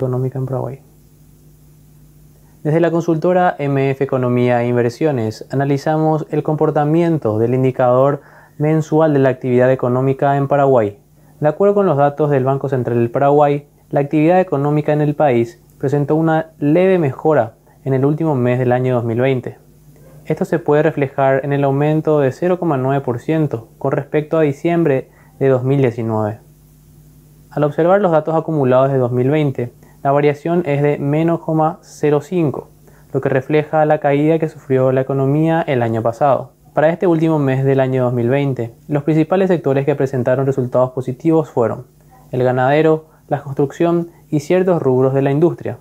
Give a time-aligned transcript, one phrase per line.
[0.00, 0.80] económica en Paraguay.
[2.62, 8.22] Desde la consultora MF Economía e Inversiones analizamos el comportamiento del indicador
[8.58, 10.98] mensual de la actividad económica en Paraguay.
[11.40, 15.14] De acuerdo con los datos del Banco Central del Paraguay, la actividad económica en el
[15.14, 17.54] país presentó una leve mejora
[17.84, 19.58] en el último mes del año 2020.
[20.26, 25.08] Esto se puede reflejar en el aumento de 0,9% con respecto a diciembre
[25.38, 26.40] de 2019.
[27.50, 29.72] Al observar los datos acumulados de 2020,
[30.02, 32.64] la variación es de menos 0,05,
[33.12, 36.52] lo que refleja la caída que sufrió la economía el año pasado.
[36.72, 41.84] Para este último mes del año 2020, los principales sectores que presentaron resultados positivos fueron
[42.30, 45.78] el ganadero, la construcción y ciertos rubros de la industria.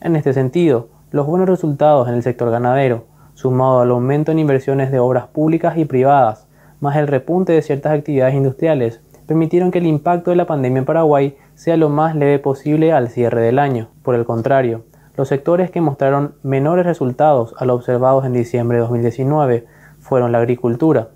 [0.00, 4.90] En este sentido, los buenos resultados en el sector ganadero, sumado al aumento en inversiones
[4.90, 6.48] de obras públicas y privadas,
[6.80, 10.84] más el repunte de ciertas actividades industriales, permitieron que el impacto de la pandemia en
[10.86, 13.88] Paraguay sea lo más leve posible al cierre del año.
[14.02, 14.86] Por el contrario,
[15.18, 19.66] los sectores que mostraron menores resultados a los observados en diciembre de 2019
[19.98, 21.10] fueron la agricultura,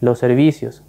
[0.00, 0.84] los servicios,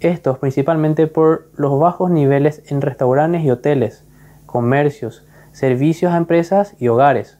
[0.00, 4.06] estos principalmente por los bajos niveles en restaurantes y hoteles,
[4.46, 7.38] comercios, servicios a empresas y hogares.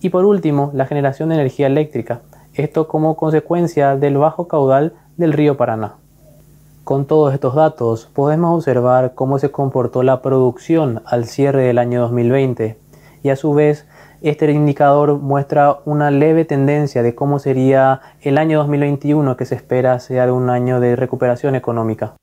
[0.00, 2.20] Y por último, la generación de energía eléctrica,
[2.52, 6.01] esto como consecuencia del bajo caudal del río Paraná.
[6.84, 12.00] Con todos estos datos podemos observar cómo se comportó la producción al cierre del año
[12.00, 12.76] 2020
[13.22, 13.86] y a su vez
[14.20, 20.00] este indicador muestra una leve tendencia de cómo sería el año 2021 que se espera
[20.00, 22.16] sea un año de recuperación económica.